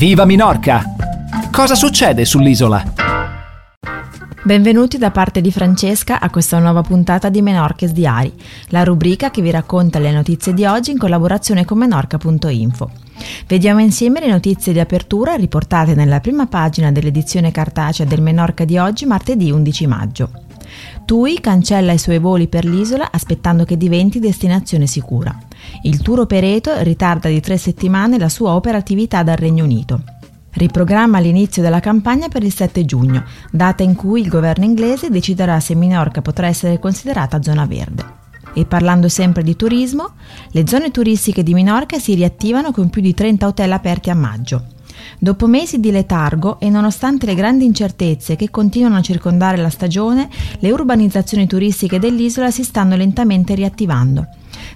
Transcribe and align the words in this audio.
Viva 0.00 0.24
Minorca! 0.24 0.82
Cosa 1.52 1.74
succede 1.74 2.24
sull'isola? 2.24 2.94
Benvenuti 4.42 4.96
da 4.96 5.10
parte 5.10 5.42
di 5.42 5.52
Francesca 5.52 6.20
a 6.20 6.30
questa 6.30 6.58
nuova 6.58 6.80
puntata 6.80 7.28
di 7.28 7.42
Menorches 7.42 7.92
Diari, 7.92 8.32
la 8.68 8.82
rubrica 8.82 9.30
che 9.30 9.42
vi 9.42 9.50
racconta 9.50 9.98
le 9.98 10.10
notizie 10.10 10.54
di 10.54 10.64
oggi 10.64 10.92
in 10.92 10.96
collaborazione 10.96 11.66
con 11.66 11.76
menorca.info. 11.76 12.90
Vediamo 13.46 13.80
insieme 13.80 14.20
le 14.20 14.30
notizie 14.30 14.72
di 14.72 14.80
apertura 14.80 15.34
riportate 15.34 15.94
nella 15.94 16.20
prima 16.20 16.46
pagina 16.46 16.90
dell'edizione 16.90 17.50
cartacea 17.50 18.06
del 18.06 18.22
Menorca 18.22 18.64
di 18.64 18.78
oggi, 18.78 19.04
martedì 19.04 19.50
11 19.50 19.86
maggio. 19.86 20.30
TUI 21.04 21.40
cancella 21.40 21.92
i 21.92 21.98
suoi 21.98 22.20
voli 22.20 22.48
per 22.48 22.64
l'isola 22.64 23.10
aspettando 23.12 23.64
che 23.64 23.76
diventi 23.76 24.18
destinazione 24.18 24.86
sicura. 24.86 25.38
Il 25.82 26.02
tour 26.02 26.20
operator 26.20 26.78
ritarda 26.78 27.28
di 27.28 27.40
tre 27.40 27.56
settimane 27.56 28.18
la 28.18 28.28
sua 28.28 28.52
operatività 28.52 29.22
dal 29.22 29.36
Regno 29.36 29.64
Unito. 29.64 30.02
Riprogramma 30.52 31.20
l'inizio 31.20 31.62
della 31.62 31.80
campagna 31.80 32.28
per 32.28 32.42
il 32.42 32.52
7 32.52 32.84
giugno, 32.84 33.24
data 33.50 33.82
in 33.82 33.94
cui 33.94 34.20
il 34.20 34.28
governo 34.28 34.64
inglese 34.64 35.08
deciderà 35.08 35.60
se 35.60 35.74
Minorca 35.74 36.22
potrà 36.22 36.48
essere 36.48 36.78
considerata 36.78 37.40
zona 37.40 37.66
verde. 37.66 38.18
E 38.52 38.66
parlando 38.66 39.08
sempre 39.08 39.44
di 39.44 39.54
turismo, 39.54 40.14
le 40.50 40.66
zone 40.66 40.90
turistiche 40.90 41.44
di 41.44 41.54
Minorca 41.54 41.98
si 41.98 42.14
riattivano 42.14 42.72
con 42.72 42.90
più 42.90 43.00
di 43.00 43.14
30 43.14 43.46
hotel 43.46 43.72
aperti 43.72 44.10
a 44.10 44.14
maggio. 44.14 44.64
Dopo 45.18 45.46
mesi 45.46 45.80
di 45.80 45.90
letargo 45.90 46.58
e 46.60 46.70
nonostante 46.70 47.26
le 47.26 47.34
grandi 47.34 47.64
incertezze 47.64 48.36
che 48.36 48.50
continuano 48.50 48.96
a 48.96 49.02
circondare 49.02 49.56
la 49.56 49.70
stagione, 49.70 50.28
le 50.58 50.70
urbanizzazioni 50.70 51.46
turistiche 51.46 51.98
dell'isola 51.98 52.50
si 52.50 52.64
stanno 52.64 52.96
lentamente 52.96 53.54
riattivando. 53.54 54.26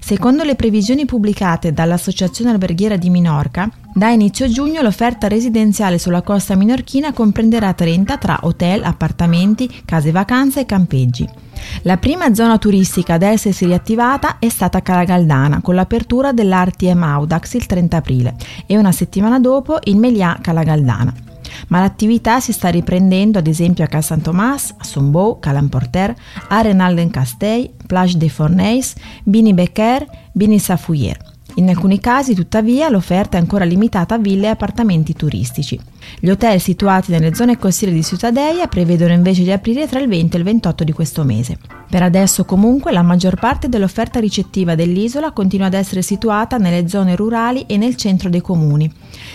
Secondo 0.00 0.44
le 0.44 0.54
previsioni 0.54 1.04
pubblicate 1.04 1.72
dall'Associazione 1.72 2.50
Alberghiera 2.50 2.96
di 2.96 3.10
Minorca, 3.10 3.70
da 3.92 4.10
inizio 4.10 4.48
giugno 4.48 4.82
l'offerta 4.82 5.28
residenziale 5.28 5.98
sulla 5.98 6.22
costa 6.22 6.56
minorchina 6.56 7.12
comprenderà 7.12 7.72
30 7.72 8.18
tra 8.18 8.38
hotel, 8.42 8.82
appartamenti, 8.82 9.82
case 9.84 10.10
vacanze 10.10 10.60
e 10.60 10.66
campeggi. 10.66 11.43
La 11.82 11.96
prima 11.96 12.34
zona 12.34 12.58
turistica 12.58 13.14
ad 13.14 13.22
essersi 13.22 13.66
riattivata 13.66 14.38
è 14.38 14.48
stata 14.48 14.82
Calagaldana 14.82 15.60
con 15.60 15.74
l'apertura 15.74 16.32
dell'RTM 16.32 17.02
Audax 17.02 17.54
il 17.54 17.66
30 17.66 17.96
aprile 17.96 18.34
e 18.66 18.76
una 18.76 18.92
settimana 18.92 19.38
dopo 19.38 19.78
il 19.84 19.96
Melià 19.96 20.38
Calagaldana 20.40 21.12
ma 21.68 21.80
l'attività 21.80 22.40
si 22.40 22.52
sta 22.52 22.68
riprendendo 22.68 23.38
ad 23.38 23.46
esempio 23.46 23.84
a 23.84 23.86
Cal 23.86 24.02
Saint 24.02 24.22
Thomas, 24.22 24.74
a 24.76 24.84
Sombou, 24.84 25.38
Calamporter, 25.38 26.14
a 26.48 26.60
Renalden 26.60 27.10
Castell, 27.10 27.70
Plage 27.86 28.16
des 28.16 28.32
Fourneys, 28.32 28.94
Bini 29.22 29.54
Becker, 29.54 30.06
Bini 30.32 30.58
Safouyer. 30.58 31.33
In 31.56 31.68
alcuni 31.68 32.00
casi, 32.00 32.34
tuttavia, 32.34 32.88
l'offerta 32.88 33.36
è 33.36 33.40
ancora 33.40 33.64
limitata 33.64 34.16
a 34.16 34.18
ville 34.18 34.46
e 34.46 34.50
appartamenti 34.50 35.12
turistici. 35.12 35.78
Gli 36.18 36.28
hotel 36.28 36.60
situati 36.60 37.12
nelle 37.12 37.32
zone 37.32 37.58
costiere 37.58 37.94
di 37.94 38.02
Ciutadeia 38.02 38.66
prevedono 38.66 39.12
invece 39.12 39.44
di 39.44 39.52
aprire 39.52 39.86
tra 39.86 40.00
il 40.00 40.08
20 40.08 40.34
e 40.34 40.38
il 40.38 40.44
28 40.44 40.82
di 40.82 40.92
questo 40.92 41.22
mese. 41.22 41.58
Per 41.88 42.02
adesso, 42.02 42.44
comunque, 42.44 42.90
la 42.90 43.02
maggior 43.02 43.38
parte 43.38 43.68
dell'offerta 43.68 44.18
ricettiva 44.18 44.74
dell'isola 44.74 45.30
continua 45.30 45.66
ad 45.66 45.74
essere 45.74 46.02
situata 46.02 46.56
nelle 46.56 46.88
zone 46.88 47.14
rurali 47.14 47.66
e 47.66 47.76
nel 47.76 47.94
centro 47.94 48.28
dei 48.28 48.40
comuni. 48.40 48.90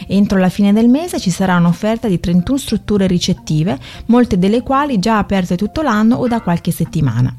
Entro 0.05 0.39
la 0.39 0.49
fine 0.49 0.73
del 0.73 0.89
mese 0.89 1.21
ci 1.21 1.29
sarà 1.29 1.55
un'offerta 1.55 2.09
di 2.09 2.19
31 2.19 2.57
strutture 2.57 3.07
ricettive, 3.07 3.79
molte 4.07 4.37
delle 4.37 4.61
quali 4.61 4.99
già 4.99 5.19
aperte 5.19 5.55
tutto 5.55 5.81
l'anno 5.81 6.17
o 6.17 6.27
da 6.27 6.41
qualche 6.41 6.71
settimana. 6.71 7.33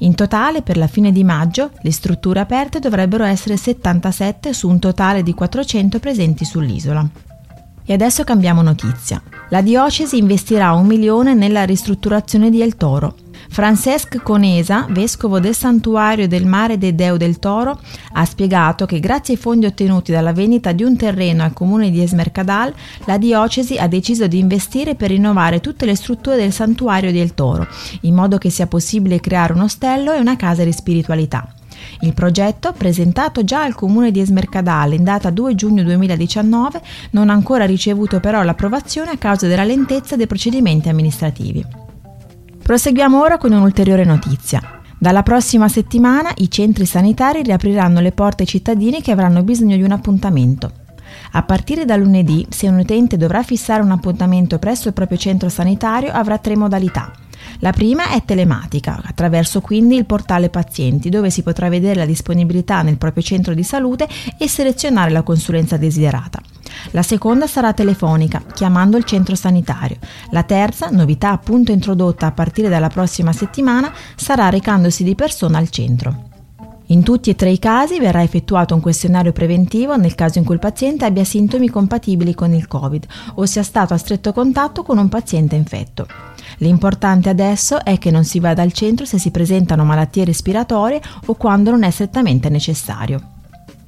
In 0.00 0.14
totale, 0.14 0.62
per 0.62 0.76
la 0.76 0.86
fine 0.86 1.12
di 1.12 1.24
maggio, 1.24 1.70
le 1.80 1.92
strutture 1.92 2.40
aperte 2.40 2.78
dovrebbero 2.78 3.24
essere 3.24 3.56
77 3.56 4.52
su 4.52 4.68
un 4.68 4.78
totale 4.78 5.22
di 5.22 5.34
400 5.34 5.98
presenti 5.98 6.44
sull'isola. 6.44 7.08
E 7.84 7.92
adesso 7.92 8.24
cambiamo 8.24 8.62
notizia. 8.62 9.20
La 9.48 9.60
diocesi 9.60 10.16
investirà 10.16 10.72
un 10.72 10.86
milione 10.86 11.34
nella 11.34 11.64
ristrutturazione 11.64 12.48
di 12.48 12.62
El 12.62 12.76
Toro. 12.76 13.14
Francesc 13.52 14.22
Conesa, 14.22 14.86
vescovo 14.88 15.38
del 15.38 15.54
santuario 15.54 16.26
del 16.26 16.46
Mare 16.46 16.78
de 16.78 16.94
Deu 16.94 17.18
del 17.18 17.38
Toro, 17.38 17.78
ha 18.12 18.24
spiegato 18.24 18.86
che 18.86 18.98
grazie 18.98 19.34
ai 19.34 19.40
fondi 19.40 19.66
ottenuti 19.66 20.10
dalla 20.10 20.32
vendita 20.32 20.72
di 20.72 20.84
un 20.84 20.96
terreno 20.96 21.42
al 21.42 21.52
comune 21.52 21.90
di 21.90 22.00
Esmercadal, 22.00 22.72
la 23.04 23.18
diocesi 23.18 23.76
ha 23.76 23.88
deciso 23.88 24.26
di 24.26 24.38
investire 24.38 24.94
per 24.94 25.10
rinnovare 25.10 25.60
tutte 25.60 25.84
le 25.84 25.94
strutture 25.94 26.36
del 26.36 26.50
santuario 26.50 27.12
del 27.12 27.34
Toro, 27.34 27.66
in 28.00 28.14
modo 28.14 28.38
che 28.38 28.48
sia 28.48 28.66
possibile 28.66 29.20
creare 29.20 29.52
un 29.52 29.60
ostello 29.60 30.14
e 30.14 30.18
una 30.18 30.36
casa 30.36 30.64
di 30.64 30.72
spiritualità. 30.72 31.46
Il 32.00 32.14
progetto, 32.14 32.72
presentato 32.72 33.44
già 33.44 33.64
al 33.64 33.74
comune 33.74 34.10
di 34.12 34.20
Esmercadale 34.20 34.94
in 34.94 35.04
data 35.04 35.28
2 35.28 35.54
giugno 35.54 35.82
2019, 35.82 36.80
non 37.10 37.28
ha 37.28 37.34
ancora 37.34 37.66
ricevuto 37.66 38.18
però 38.18 38.42
l'approvazione 38.42 39.10
a 39.10 39.18
causa 39.18 39.46
della 39.46 39.64
lentezza 39.64 40.16
dei 40.16 40.26
procedimenti 40.26 40.88
amministrativi. 40.88 41.90
Proseguiamo 42.72 43.20
ora 43.20 43.36
con 43.36 43.52
un'ulteriore 43.52 44.02
notizia. 44.02 44.80
Dalla 44.96 45.22
prossima 45.22 45.68
settimana 45.68 46.32
i 46.36 46.50
centri 46.50 46.86
sanitari 46.86 47.42
riapriranno 47.42 48.00
le 48.00 48.12
porte 48.12 48.44
ai 48.44 48.48
cittadini 48.48 49.02
che 49.02 49.10
avranno 49.10 49.42
bisogno 49.42 49.76
di 49.76 49.82
un 49.82 49.90
appuntamento. 49.90 50.72
A 51.32 51.42
partire 51.42 51.84
da 51.84 51.96
lunedì, 51.96 52.46
se 52.48 52.68
un 52.68 52.78
utente 52.78 53.18
dovrà 53.18 53.42
fissare 53.42 53.82
un 53.82 53.90
appuntamento 53.90 54.58
presso 54.58 54.88
il 54.88 54.94
proprio 54.94 55.18
centro 55.18 55.50
sanitario, 55.50 56.12
avrà 56.12 56.38
tre 56.38 56.56
modalità. 56.56 57.12
La 57.62 57.70
prima 57.70 58.08
è 58.08 58.24
telematica, 58.24 59.00
attraverso 59.04 59.60
quindi 59.60 59.94
il 59.94 60.04
portale 60.04 60.48
pazienti, 60.48 61.10
dove 61.10 61.30
si 61.30 61.44
potrà 61.44 61.68
vedere 61.68 61.94
la 61.94 62.04
disponibilità 62.04 62.82
nel 62.82 62.98
proprio 62.98 63.22
centro 63.22 63.54
di 63.54 63.62
salute 63.62 64.08
e 64.36 64.48
selezionare 64.48 65.12
la 65.12 65.22
consulenza 65.22 65.76
desiderata. 65.76 66.40
La 66.90 67.04
seconda 67.04 67.46
sarà 67.46 67.72
telefonica, 67.72 68.42
chiamando 68.52 68.96
il 68.96 69.04
centro 69.04 69.36
sanitario. 69.36 69.98
La 70.30 70.42
terza, 70.42 70.88
novità 70.90 71.30
appunto 71.30 71.70
introdotta 71.70 72.26
a 72.26 72.32
partire 72.32 72.68
dalla 72.68 72.88
prossima 72.88 73.32
settimana, 73.32 73.92
sarà 74.16 74.48
recandosi 74.48 75.04
di 75.04 75.14
persona 75.14 75.58
al 75.58 75.70
centro. 75.70 76.30
In 76.92 77.02
tutti 77.02 77.30
e 77.30 77.34
tre 77.34 77.48
i 77.48 77.58
casi 77.58 77.98
verrà 77.98 78.22
effettuato 78.22 78.74
un 78.74 78.82
questionario 78.82 79.32
preventivo 79.32 79.96
nel 79.96 80.14
caso 80.14 80.36
in 80.38 80.44
cui 80.44 80.56
il 80.56 80.60
paziente 80.60 81.06
abbia 81.06 81.24
sintomi 81.24 81.70
compatibili 81.70 82.34
con 82.34 82.52
il 82.52 82.68
Covid 82.68 83.06
o 83.36 83.46
sia 83.46 83.62
stato 83.62 83.94
a 83.94 83.96
stretto 83.96 84.34
contatto 84.34 84.82
con 84.82 84.98
un 84.98 85.08
paziente 85.08 85.56
infetto. 85.56 86.06
L'importante 86.58 87.30
adesso 87.30 87.82
è 87.82 87.96
che 87.96 88.10
non 88.10 88.24
si 88.24 88.40
vada 88.40 88.60
al 88.60 88.74
centro 88.74 89.06
se 89.06 89.18
si 89.18 89.30
presentano 89.30 89.84
malattie 89.84 90.26
respiratorie 90.26 91.00
o 91.24 91.34
quando 91.34 91.70
non 91.70 91.82
è 91.82 91.90
strettamente 91.90 92.50
necessario. 92.50 93.20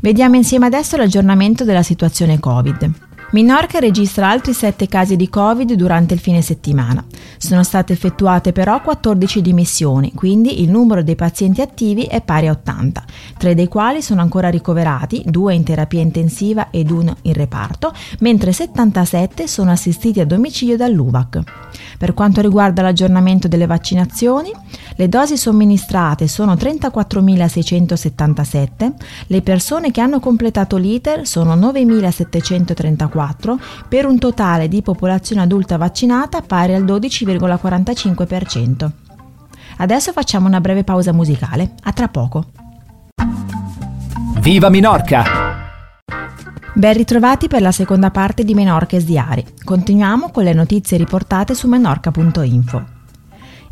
Vediamo 0.00 0.36
insieme 0.36 0.64
adesso 0.64 0.96
l'aggiornamento 0.96 1.64
della 1.64 1.82
situazione 1.82 2.40
Covid. 2.40 2.90
Minorca 3.34 3.80
registra 3.80 4.30
altri 4.30 4.52
7 4.52 4.86
casi 4.86 5.16
di 5.16 5.28
Covid 5.28 5.72
durante 5.72 6.14
il 6.14 6.20
fine 6.20 6.40
settimana. 6.40 7.04
Sono 7.36 7.64
state 7.64 7.92
effettuate 7.92 8.52
però 8.52 8.80
14 8.80 9.42
dimissioni, 9.42 10.12
quindi 10.14 10.62
il 10.62 10.70
numero 10.70 11.02
dei 11.02 11.16
pazienti 11.16 11.60
attivi 11.60 12.04
è 12.04 12.20
pari 12.20 12.46
a 12.46 12.52
80, 12.52 13.04
tre 13.36 13.56
dei 13.56 13.66
quali 13.66 14.02
sono 14.02 14.20
ancora 14.20 14.50
ricoverati, 14.50 15.24
due 15.26 15.52
in 15.52 15.64
terapia 15.64 16.00
intensiva 16.00 16.70
ed 16.70 16.92
uno 16.92 17.16
in 17.22 17.32
reparto, 17.32 17.92
mentre 18.20 18.52
77 18.52 19.48
sono 19.48 19.72
assistiti 19.72 20.20
a 20.20 20.26
domicilio 20.26 20.76
dall'UVAC. 20.76 21.40
Per 21.98 22.14
quanto 22.14 22.40
riguarda 22.40 22.82
l'aggiornamento 22.82 23.48
delle 23.48 23.66
vaccinazioni, 23.66 24.52
le 24.94 25.08
dosi 25.08 25.36
somministrate 25.36 26.28
sono 26.28 26.54
34.677, 26.54 28.92
le 29.26 29.42
persone 29.42 29.90
che 29.90 30.00
hanno 30.00 30.20
completato 30.20 30.76
l'iter 30.76 31.26
sono 31.26 31.56
9.734 31.56 33.23
per 33.88 34.06
un 34.06 34.18
totale 34.18 34.68
di 34.68 34.82
popolazione 34.82 35.42
adulta 35.42 35.76
vaccinata 35.76 36.42
pari 36.42 36.74
al 36.74 36.84
12,45%. 36.84 38.90
Adesso 39.78 40.12
facciamo 40.12 40.46
una 40.46 40.60
breve 40.60 40.84
pausa 40.84 41.12
musicale, 41.12 41.72
a 41.82 41.92
tra 41.92 42.08
poco. 42.08 42.44
Viva 44.40 44.68
Minorca! 44.68 45.62
Ben 46.76 46.92
ritrovati 46.92 47.46
per 47.46 47.62
la 47.62 47.70
seconda 47.70 48.10
parte 48.10 48.44
di 48.44 48.52
Menorches 48.52 49.04
Diari. 49.04 49.44
Continuiamo 49.64 50.30
con 50.30 50.42
le 50.42 50.52
notizie 50.52 50.96
riportate 50.96 51.54
su 51.54 51.68
menorca.info. 51.68 52.93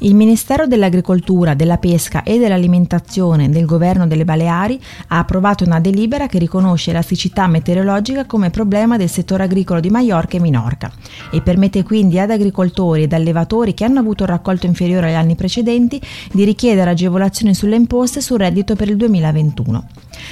Il 0.04 0.16
Ministero 0.16 0.66
dell'Agricoltura, 0.66 1.54
della 1.54 1.78
Pesca 1.78 2.24
e 2.24 2.36
dell'Alimentazione 2.36 3.48
del 3.50 3.66
Governo 3.66 4.08
delle 4.08 4.24
Baleari 4.24 4.80
ha 5.08 5.18
approvato 5.18 5.62
una 5.62 5.78
delibera 5.78 6.26
che 6.26 6.40
riconosce 6.40 6.90
la 6.90 7.02
siccità 7.02 7.46
meteorologica 7.46 8.26
come 8.26 8.50
problema 8.50 8.96
del 8.96 9.08
settore 9.08 9.44
agricolo 9.44 9.78
di 9.78 9.90
Maiorca 9.90 10.36
e 10.36 10.40
Minorca 10.40 10.90
e 11.30 11.40
permette 11.40 11.84
quindi 11.84 12.18
ad 12.18 12.32
agricoltori 12.32 13.04
ed 13.04 13.12
allevatori 13.12 13.74
che 13.74 13.84
hanno 13.84 14.00
avuto 14.00 14.24
un 14.24 14.30
raccolto 14.30 14.66
inferiore 14.66 15.06
agli 15.06 15.14
anni 15.14 15.36
precedenti 15.36 16.00
di 16.32 16.42
richiedere 16.42 16.90
agevolazioni 16.90 17.54
sulle 17.54 17.76
imposte 17.76 18.20
sul 18.20 18.38
reddito 18.38 18.74
per 18.74 18.88
il 18.88 18.96
2021. 18.96 19.86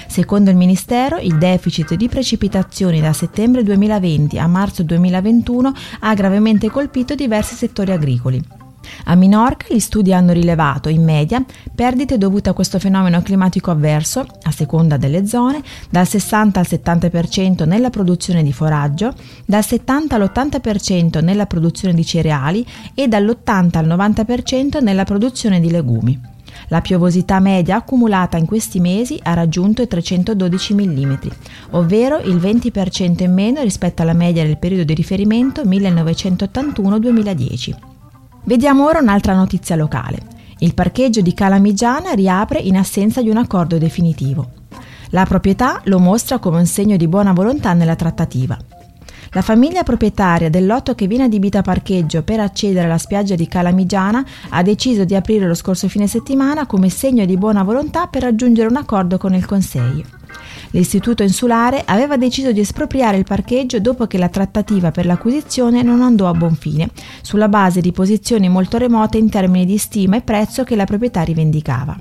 Secondo 0.09 0.51
il 0.51 0.57
Ministero, 0.57 1.19
il 1.19 1.39
deficit 1.39 1.95
di 1.95 2.09
precipitazioni 2.09 3.01
da 3.01 3.13
settembre 3.13 3.63
2020 3.63 4.37
a 4.37 4.49
marzo 4.49 4.83
2021 4.83 5.73
ha 6.01 6.15
gravemente 6.15 6.69
colpito 6.71 7.15
diversi 7.15 7.55
settori 7.55 7.93
agricoli. 7.93 8.60
A 9.05 9.15
Minorca 9.15 9.73
gli 9.73 9.79
studi 9.79 10.13
hanno 10.13 10.33
rilevato, 10.33 10.89
in 10.89 11.03
media, 11.03 11.45
perdite 11.75 12.19
dovute 12.19 12.51
a 12.51 12.53
questo 12.53 12.79
fenomeno 12.79 13.23
climatico 13.23 13.71
avverso, 13.71 14.27
a 14.43 14.51
seconda 14.51 14.97
delle 14.97 15.27
zone, 15.27 15.63
dal 15.91 16.07
60 16.07 16.61
al 16.61 16.67
70% 16.69 17.67
nella 17.67 17.91
produzione 17.91 18.43
di 18.43 18.53
foraggio, 18.53 19.15
dal 19.45 19.65
70 19.65 20.15
all'80% 20.15 21.23
nella 21.23 21.47
produzione 21.47 21.95
di 21.95 22.05
cereali 22.05 22.67
e 22.95 23.09
dall'80 23.09 23.77
al 23.77 23.87
90% 23.87 24.83
nella 24.83 25.05
produzione 25.05 25.61
di 25.61 25.71
legumi. 25.71 26.39
La 26.69 26.81
piovosità 26.81 27.41
media 27.41 27.77
accumulata 27.77 28.37
in 28.37 28.47
questi 28.47 28.81
mesi 28.81 29.19
ha 29.23 29.35
raggiunto 29.35 29.83
i 29.83 29.89
312 29.89 30.75
mm, 30.75 31.15
ovvero 31.71 32.19
il 32.19 32.37
20% 32.37 33.23
in 33.23 33.33
meno 33.33 33.63
rispetto 33.63 34.03
alla 34.03 34.13
media 34.13 34.45
del 34.45 34.59
periodo 34.59 34.85
di 34.85 34.95
riferimento 34.95 35.63
1981-2010. 35.63 38.00
Vediamo 38.51 38.85
ora 38.85 38.99
un'altra 38.99 39.33
notizia 39.33 39.77
locale. 39.77 40.19
Il 40.59 40.75
parcheggio 40.75 41.21
di 41.21 41.35
Calamigiana 41.35 42.15
riapre 42.15 42.59
in 42.59 42.77
assenza 42.77 43.23
di 43.23 43.29
un 43.29 43.37
accordo 43.37 43.79
definitivo. 43.79 44.51
La 45.11 45.25
proprietà 45.25 45.81
lo 45.85 46.01
mostra 46.01 46.41
come 46.41 46.59
un 46.59 46.67
segno 46.67 46.97
di 46.97 47.07
buona 47.07 47.33
volontà 47.33 47.75
nella 47.75 47.95
trattativa. 47.95 48.59
La 49.31 49.43
famiglia 49.43 49.85
proprietaria 49.85 50.51
del 50.51 50.67
lotto 50.67 50.97
che 50.97 51.07
viene 51.07 51.25
adibita 51.25 51.61
a 51.61 51.63
parcheggio 51.63 52.25
per 52.25 52.41
accedere 52.41 52.87
alla 52.87 52.99
spiaggia 52.99 53.37
di 53.37 53.47
Calamigiana 53.47 54.25
ha 54.49 54.63
deciso 54.65 55.05
di 55.05 55.15
aprire 55.15 55.47
lo 55.47 55.55
scorso 55.55 55.87
fine 55.87 56.09
settimana 56.09 56.67
come 56.67 56.89
segno 56.89 57.25
di 57.27 57.37
buona 57.37 57.63
volontà 57.63 58.09
per 58.09 58.23
raggiungere 58.23 58.69
un 58.69 58.79
accordo 58.79 59.17
con 59.17 59.33
il 59.33 59.47
Consiglio. 59.47 60.20
L'istituto 60.73 61.23
insulare 61.23 61.83
aveva 61.85 62.17
deciso 62.17 62.53
di 62.53 62.61
espropriare 62.61 63.17
il 63.17 63.25
parcheggio 63.25 63.81
dopo 63.81 64.07
che 64.07 64.19
la 64.19 64.29
trattativa 64.29 64.91
per 64.91 65.05
l'acquisizione 65.05 65.83
non 65.83 66.01
andò 66.01 66.29
a 66.29 66.35
buon 66.35 66.55
fine, 66.55 66.91
sulla 67.23 67.49
base 67.49 67.81
di 67.81 67.91
posizioni 67.91 68.49
molto 68.49 68.79
remote 68.79 69.19
in 69.19 69.29
termini 69.29 69.67
di 69.67 69.79
stima 69.79 70.17
e 70.17 70.23
prezzo 70.23 70.63
che 70.63 70.77
la 70.77 70.85
proprietà 70.85 71.23
rivendicava. 71.23 71.99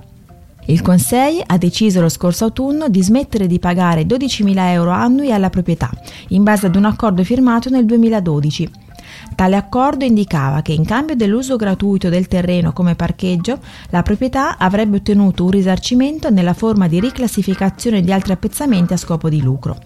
Il 0.65 0.83
Conseil 0.83 1.41
ha 1.47 1.57
deciso 1.57 1.99
lo 1.99 2.09
scorso 2.09 2.43
autunno 2.43 2.89
di 2.89 3.01
smettere 3.01 3.47
di 3.47 3.57
pagare 3.57 4.03
12.000 4.03 4.53
euro 4.67 4.91
annui 4.91 5.31
alla 5.31 5.49
proprietà, 5.49 5.89
in 6.27 6.43
base 6.43 6.67
ad 6.67 6.75
un 6.75 6.85
accordo 6.85 7.23
firmato 7.23 7.69
nel 7.69 7.85
2012 7.85 8.69
Tale 9.39 9.55
accordo 9.55 10.03
indicava 10.03 10.61
che 10.61 10.73
in 10.73 10.83
cambio 10.83 11.15
dell'uso 11.15 11.55
gratuito 11.55 12.09
del 12.09 12.27
terreno 12.27 12.73
come 12.73 12.95
parcheggio, 12.95 13.59
la 13.89 14.03
proprietà 14.03 14.57
avrebbe 14.57 14.97
ottenuto 14.97 15.45
un 15.45 15.51
risarcimento 15.51 16.29
nella 16.29 16.53
forma 16.53 16.89
di 16.89 16.99
riclassificazione 16.99 18.01
di 18.01 18.11
altri 18.11 18.33
appezzamenti 18.33 18.91
a 18.91 18.97
scopo 18.97 19.29
di 19.29 19.41
lucro. 19.41 19.77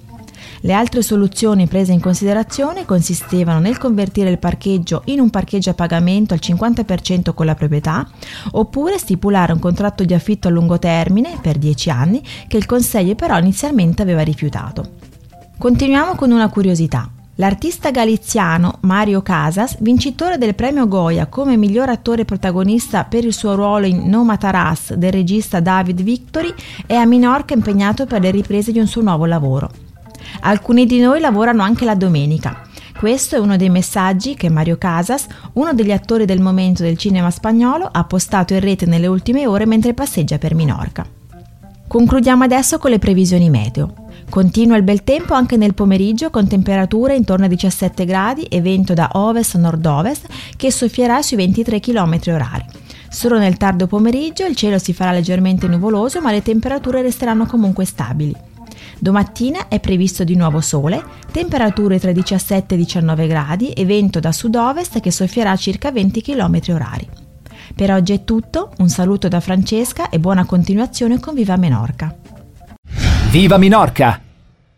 Le 0.62 0.74
altre 0.74 1.04
soluzioni 1.04 1.68
prese 1.68 1.92
in 1.92 2.00
considerazione 2.00 2.86
consistevano 2.86 3.60
nel 3.60 3.78
convertire 3.78 4.32
il 4.32 4.40
parcheggio 4.40 5.04
in 5.06 5.20
un 5.20 5.30
parcheggio 5.30 5.70
a 5.70 5.76
pagamento 5.76 6.34
al 6.34 6.40
50% 6.42 7.36
con 7.36 7.46
la 7.46 7.54
proprietà, 7.54 8.10
oppure 8.54 8.98
stipulare 8.98 9.54
un 9.54 9.60
contratto 9.60 10.04
di 10.04 10.16
affitto 10.16 10.48
a 10.48 10.52
lungo 10.52 10.80
termine 10.80 11.38
per 11.40 11.60
10 11.60 11.92
anni 11.92 12.24
che 12.48 12.58
il 12.58 12.66
Consiglio 12.66 13.14
però 13.14 13.38
inizialmente 13.38 14.02
aveva 14.02 14.24
rifiutato. 14.24 14.94
Continuiamo 15.60 16.16
con 16.16 16.32
una 16.32 16.50
curiosità. 16.50 17.08
L'artista 17.38 17.90
galiziano 17.90 18.78
Mario 18.82 19.24
Casas, 19.24 19.78
vincitore 19.80 20.38
del 20.38 20.54
premio 20.54 20.88
Goya 20.88 21.26
come 21.26 21.58
miglior 21.58 21.90
attore 21.90 22.26
protagonista 22.26 23.06
per 23.06 23.26
il 23.26 23.34
suo 23.34 23.56
ruolo 23.56 23.88
in 23.88 24.08
No 24.08 24.24
Mataras 24.24 24.94
del 24.94 25.12
regista 25.12 25.60
David 25.60 26.04
Victory, 26.04 26.54
è 26.86 26.94
a 26.94 27.06
Minorca 27.06 27.56
impegnato 27.56 28.06
per 28.06 28.22
le 28.22 28.30
riprese 28.30 28.72
di 28.72 28.78
un 28.78 28.86
suo 28.86 29.02
nuovo 29.02 29.26
lavoro. 29.26 29.72
Alcuni 30.42 30.86
di 30.86 31.00
noi 31.00 31.20
lavorano 31.20 31.64
anche 31.64 31.86
la 31.86 31.96
domenica. 31.96 32.62
Questo 32.96 33.36
è 33.36 33.40
uno 33.40 33.58
dei 33.58 33.70
messaggi 33.70 34.36
che 34.36 34.50
Mario 34.50 34.78
Casas, 34.78 35.26
uno 35.54 35.74
degli 35.74 35.92
attori 35.92 36.26
del 36.26 36.40
momento 36.40 36.84
del 36.84 37.00
cinema 37.00 37.32
spagnolo, 37.32 37.90
ha 37.92 38.04
postato 38.04 38.54
in 38.54 38.60
rete 38.60 38.86
nelle 38.86 39.08
ultime 39.08 39.48
ore 39.48 39.66
mentre 39.66 39.96
passeggia 39.96 40.38
per 40.38 40.54
Minorca. 40.54 41.04
Concludiamo 41.88 42.44
adesso 42.44 42.78
con 42.78 42.92
le 42.92 43.00
previsioni 43.00 43.50
meteo. 43.50 44.03
Continua 44.34 44.78
il 44.78 44.82
bel 44.82 45.04
tempo 45.04 45.36
anche 45.36 45.58
nel 45.58 45.76
pomeriggio 45.76 46.32
con 46.32 46.48
temperature 46.48 47.16
intorno 47.16 47.46
a 47.46 47.48
17 47.48 48.04
gradi 48.04 48.42
e 48.46 48.62
vento 48.62 48.96
da 48.96 49.12
ovest-nord-ovest 49.14 50.26
che 50.58 50.72
soffierà 50.72 51.22
sui 51.22 51.38
23 51.38 51.80
km 51.80 52.16
h 52.16 52.66
Solo 53.10 53.38
nel 53.38 53.58
tardo 53.58 53.86
pomeriggio 53.86 54.48
il 54.48 54.56
cielo 54.56 54.80
si 54.80 54.92
farà 54.92 55.12
leggermente 55.12 55.68
nuvoloso 55.68 56.20
ma 56.20 56.32
le 56.32 56.42
temperature 56.42 57.04
resteranno 57.04 57.46
comunque 57.46 57.86
stabili. 57.86 58.36
Domattina 58.98 59.68
è 59.68 59.80
previsto 59.80 60.24
di 60.24 60.36
nuovo 60.36 60.62
sole, 60.62 61.04
temperature 61.32 62.00
tra 62.00 62.12
17 62.12 62.74
e 62.74 62.78
19 62.78 63.28
gradi 63.28 63.70
e 63.70 63.86
vento 63.86 64.20
da 64.20 64.32
sud-ovest 64.32 65.00
che 65.00 65.12
soffierà 65.12 65.52
a 65.52 65.58
circa 65.58 65.92
20 65.92 66.22
km 66.24 66.56
h 66.56 67.06
Per 67.76 67.92
oggi 67.92 68.14
è 68.14 68.24
tutto, 68.24 68.72
un 68.80 68.90
saluto 68.90 69.28
da 69.28 69.40
Francesca 69.40 70.10
e 70.10 70.18
buona 70.18 70.44
continuazione 70.46 71.20
con 71.20 71.36
Viva 71.36 71.56
Menorca. 71.56 72.16
Viva 73.30 73.60
Minorca! 73.60 74.23